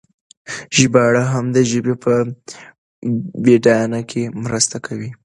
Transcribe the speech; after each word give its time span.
ژباړې 0.77 1.23
هم 1.31 1.45
د 1.55 1.57
ژبې 1.71 1.95
په 2.03 2.13
بډاینه 3.43 4.01
کې 4.09 4.23
مرسته 4.43 4.77
کوي. 4.85 5.11